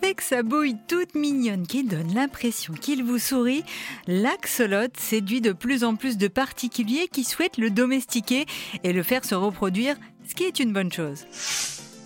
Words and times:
Avec 0.00 0.20
sa 0.20 0.44
bouille 0.44 0.76
toute 0.86 1.16
mignonne 1.16 1.66
qui 1.66 1.82
donne 1.82 2.14
l'impression 2.14 2.72
qu'il 2.72 3.02
vous 3.02 3.18
sourit, 3.18 3.64
l'axolote 4.06 4.96
séduit 4.96 5.40
de 5.40 5.50
plus 5.50 5.82
en 5.82 5.96
plus 5.96 6.16
de 6.16 6.28
particuliers 6.28 7.08
qui 7.10 7.24
souhaitent 7.24 7.58
le 7.58 7.68
domestiquer 7.68 8.46
et 8.84 8.92
le 8.92 9.02
faire 9.02 9.24
se 9.24 9.34
reproduire, 9.34 9.96
ce 10.28 10.36
qui 10.36 10.44
est 10.44 10.60
une 10.60 10.72
bonne 10.72 10.92
chose. 10.92 11.26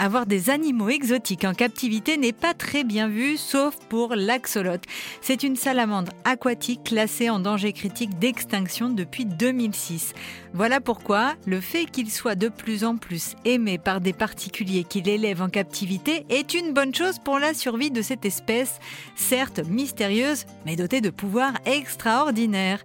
Avoir 0.00 0.26
des 0.26 0.48
animaux 0.48 0.90
exotiques 0.90 1.44
en 1.44 1.54
captivité 1.54 2.16
n'est 2.16 2.32
pas 2.32 2.54
très 2.54 2.84
bien 2.84 3.08
vu, 3.08 3.36
sauf 3.36 3.76
pour 3.88 4.14
l'axolote. 4.14 4.84
C'est 5.20 5.42
une 5.42 5.56
salamandre 5.56 6.12
aquatique 6.24 6.84
classée 6.84 7.30
en 7.30 7.40
danger 7.40 7.72
critique 7.72 8.16
d'extinction 8.20 8.90
depuis 8.90 9.24
2006. 9.24 10.14
Voilà 10.54 10.80
pourquoi 10.80 11.34
le 11.46 11.60
fait 11.60 11.86
qu'il 11.86 12.12
soit 12.12 12.36
de 12.36 12.48
plus 12.48 12.84
en 12.84 12.96
plus 12.96 13.34
aimé 13.44 13.76
par 13.76 14.00
des 14.00 14.12
particuliers 14.12 14.84
qui 14.84 15.02
l'élèvent 15.02 15.42
en 15.42 15.48
captivité 15.48 16.24
est 16.28 16.54
une 16.54 16.72
bonne 16.72 16.94
chose 16.94 17.18
pour 17.18 17.40
la 17.40 17.52
survie 17.52 17.90
de 17.90 18.02
cette 18.02 18.24
espèce, 18.24 18.78
certes 19.16 19.60
mystérieuse, 19.68 20.46
mais 20.64 20.76
dotée 20.76 21.00
de 21.00 21.10
pouvoirs 21.10 21.54
extraordinaires. 21.66 22.84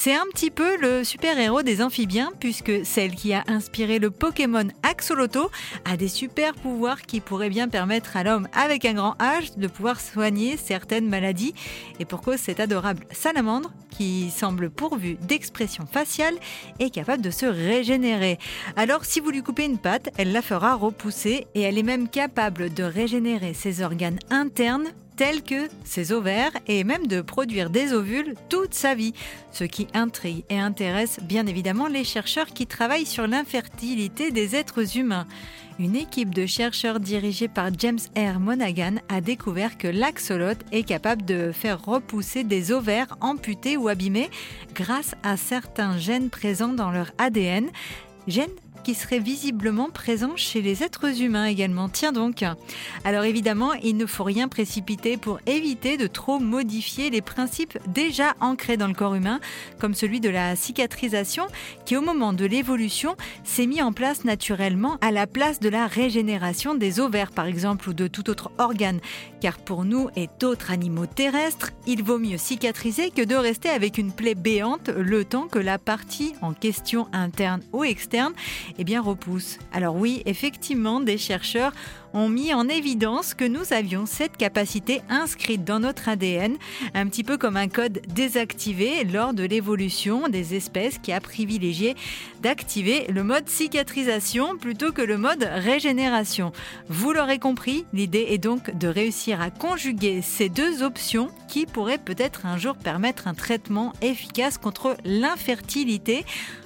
C'est 0.00 0.14
un 0.14 0.26
petit 0.32 0.52
peu 0.52 0.76
le 0.76 1.02
super-héros 1.02 1.62
des 1.62 1.82
amphibiens, 1.82 2.30
puisque 2.38 2.86
celle 2.86 3.16
qui 3.16 3.34
a 3.34 3.42
inspiré 3.48 3.98
le 3.98 4.12
Pokémon 4.12 4.68
Axoloto 4.84 5.50
a 5.84 5.96
des 5.96 6.06
super 6.06 6.54
pouvoirs 6.54 7.02
qui 7.02 7.20
pourraient 7.20 7.48
bien 7.48 7.68
permettre 7.68 8.16
à 8.16 8.22
l'homme 8.22 8.46
avec 8.52 8.84
un 8.84 8.94
grand 8.94 9.16
H 9.18 9.58
de 9.58 9.66
pouvoir 9.66 10.00
soigner 10.00 10.56
certaines 10.56 11.08
maladies. 11.08 11.52
Et 11.98 12.04
pour 12.04 12.20
cause, 12.20 12.38
cette 12.38 12.60
adorable 12.60 13.06
salamandre, 13.10 13.72
qui 13.90 14.30
semble 14.30 14.70
pourvue 14.70 15.16
d'expression 15.26 15.84
faciale, 15.84 16.36
est 16.78 16.90
capable 16.90 17.22
de 17.22 17.32
se 17.32 17.46
régénérer. 17.46 18.38
Alors, 18.76 19.04
si 19.04 19.18
vous 19.18 19.30
lui 19.30 19.42
coupez 19.42 19.64
une 19.64 19.78
patte, 19.78 20.10
elle 20.16 20.30
la 20.30 20.42
fera 20.42 20.76
repousser 20.76 21.48
et 21.56 21.62
elle 21.62 21.76
est 21.76 21.82
même 21.82 22.08
capable 22.08 22.72
de 22.72 22.84
régénérer 22.84 23.52
ses 23.52 23.82
organes 23.82 24.20
internes 24.30 24.92
tels 25.18 25.42
que 25.42 25.68
ses 25.84 26.12
ovaires 26.12 26.52
et 26.68 26.84
même 26.84 27.08
de 27.08 27.20
produire 27.20 27.70
des 27.70 27.92
ovules 27.92 28.36
toute 28.48 28.72
sa 28.72 28.94
vie, 28.94 29.14
ce 29.50 29.64
qui 29.64 29.88
intrigue 29.92 30.44
et 30.48 30.60
intéresse 30.60 31.18
bien 31.24 31.44
évidemment 31.46 31.88
les 31.88 32.04
chercheurs 32.04 32.46
qui 32.46 32.68
travaillent 32.68 33.04
sur 33.04 33.26
l'infertilité 33.26 34.30
des 34.30 34.54
êtres 34.54 34.96
humains. 34.96 35.26
Une 35.80 35.96
équipe 35.96 36.32
de 36.32 36.46
chercheurs 36.46 37.00
dirigée 37.00 37.48
par 37.48 37.70
James 37.76 37.98
R. 38.16 38.38
Monaghan 38.38 38.96
a 39.08 39.20
découvert 39.20 39.76
que 39.76 39.88
l'axolote 39.88 40.64
est 40.70 40.84
capable 40.84 41.24
de 41.24 41.50
faire 41.50 41.84
repousser 41.84 42.44
des 42.44 42.70
ovaires 42.70 43.16
amputés 43.20 43.76
ou 43.76 43.88
abîmés 43.88 44.30
grâce 44.72 45.16
à 45.24 45.36
certains 45.36 45.98
gènes 45.98 46.30
présents 46.30 46.72
dans 46.72 46.92
leur 46.92 47.10
ADN, 47.18 47.66
gènes 48.28 48.46
qui 48.84 48.94
serait 48.94 49.18
visiblement 49.18 49.90
présent 49.90 50.36
chez 50.36 50.62
les 50.62 50.82
êtres 50.82 51.20
humains 51.20 51.46
également. 51.46 51.88
Tiens 51.88 52.12
donc. 52.12 52.44
Alors 53.04 53.24
évidemment, 53.24 53.72
il 53.74 53.96
ne 53.96 54.06
faut 54.06 54.24
rien 54.24 54.48
précipiter 54.48 55.16
pour 55.16 55.40
éviter 55.46 55.96
de 55.96 56.06
trop 56.06 56.38
modifier 56.38 57.10
les 57.10 57.22
principes 57.22 57.78
déjà 57.88 58.34
ancrés 58.40 58.76
dans 58.76 58.86
le 58.86 58.94
corps 58.94 59.14
humain, 59.14 59.40
comme 59.80 59.94
celui 59.94 60.20
de 60.20 60.28
la 60.28 60.56
cicatrisation, 60.56 61.46
qui 61.84 61.96
au 61.96 62.00
moment 62.00 62.32
de 62.32 62.44
l'évolution 62.44 63.16
s'est 63.44 63.66
mis 63.66 63.82
en 63.82 63.92
place 63.92 64.24
naturellement 64.24 64.98
à 65.00 65.10
la 65.10 65.26
place 65.26 65.60
de 65.60 65.68
la 65.68 65.86
régénération 65.86 66.74
des 66.74 67.00
ovaires 67.00 67.32
par 67.32 67.46
exemple 67.46 67.88
ou 67.90 67.92
de 67.92 68.06
tout 68.06 68.30
autre 68.30 68.50
organe. 68.58 69.00
Car 69.40 69.58
pour 69.58 69.84
nous 69.84 70.08
et 70.16 70.28
d'autres 70.40 70.70
animaux 70.70 71.06
terrestres, 71.06 71.70
il 71.86 72.02
vaut 72.02 72.18
mieux 72.18 72.38
cicatriser 72.38 73.10
que 73.10 73.22
de 73.22 73.34
rester 73.34 73.68
avec 73.68 73.98
une 73.98 74.12
plaie 74.12 74.34
béante 74.34 74.88
le 74.88 75.24
temps 75.24 75.48
que 75.48 75.58
la 75.58 75.78
partie 75.78 76.34
en 76.42 76.52
question 76.52 77.08
interne 77.12 77.62
ou 77.72 77.84
externe 77.84 78.32
eh 78.76 78.84
bien, 78.84 79.00
repousse. 79.00 79.58
Alors 79.72 79.96
oui, 79.96 80.22
effectivement, 80.26 81.00
des 81.00 81.18
chercheurs 81.18 81.72
ont 82.14 82.28
mis 82.28 82.54
en 82.54 82.68
évidence 82.68 83.34
que 83.34 83.44
nous 83.44 83.72
avions 83.72 84.06
cette 84.06 84.36
capacité 84.36 85.02
inscrite 85.08 85.64
dans 85.64 85.80
notre 85.80 86.08
ADN, 86.08 86.56
un 86.94 87.06
petit 87.06 87.24
peu 87.24 87.36
comme 87.36 87.56
un 87.56 87.68
code 87.68 88.00
désactivé 88.14 89.04
lors 89.04 89.34
de 89.34 89.44
l'évolution 89.44 90.28
des 90.28 90.54
espèces 90.54 90.98
qui 90.98 91.12
a 91.12 91.20
privilégié 91.20 91.96
d'activer 92.42 93.06
le 93.08 93.24
mode 93.24 93.48
cicatrisation 93.48 94.56
plutôt 94.56 94.92
que 94.92 95.02
le 95.02 95.18
mode 95.18 95.48
régénération. 95.50 96.52
Vous 96.88 97.12
l'aurez 97.12 97.38
compris, 97.38 97.84
l'idée 97.92 98.26
est 98.30 98.38
donc 98.38 98.76
de 98.76 98.88
réussir 98.88 99.40
à 99.40 99.50
conjuguer 99.50 100.22
ces 100.22 100.48
deux 100.48 100.82
options 100.82 101.30
qui 101.48 101.66
pourraient 101.66 101.98
peut-être 101.98 102.46
un 102.46 102.58
jour 102.58 102.76
permettre 102.76 103.28
un 103.28 103.34
traitement 103.34 103.92
efficace 104.02 104.58
contre 104.58 104.96
l'infertilité. 105.04 106.24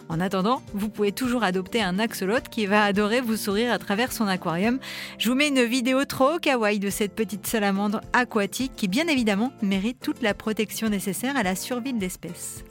En 0.08 0.20
attendant, 0.20 0.62
vous 0.74 0.90
pouvez 0.90 1.12
toujours 1.12 1.42
adopter 1.42 1.82
un 1.82 1.98
axolote 1.98 2.50
qui 2.50 2.66
va 2.66 2.84
adorer 2.84 3.22
vous 3.22 3.36
sourire 3.36 3.72
à 3.72 3.78
travers 3.78 4.12
son 4.12 4.26
aquarium. 4.26 4.78
Je 5.16 5.30
vous 5.30 5.34
mets 5.42 5.48
une 5.48 5.64
vidéo 5.64 6.04
trop 6.04 6.38
kawaii 6.38 6.78
de 6.78 6.88
cette 6.88 7.16
petite 7.16 7.48
salamandre 7.48 8.00
aquatique 8.12 8.70
qui 8.76 8.86
bien 8.86 9.08
évidemment 9.08 9.52
mérite 9.60 9.98
toute 10.00 10.22
la 10.22 10.34
protection 10.34 10.88
nécessaire 10.88 11.36
à 11.36 11.42
la 11.42 11.56
survie 11.56 11.92
de 11.92 12.00
l'espèce. 12.00 12.62